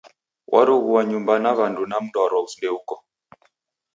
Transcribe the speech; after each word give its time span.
Warughua 0.53 1.01
nyumba 1.09 1.33
ya 1.43 1.51
w'andu 1.57 1.83
na 1.89 1.97
mndwaro 2.03 2.39
ndeuko. 2.57 2.95